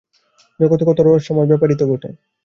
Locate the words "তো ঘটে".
1.77-2.09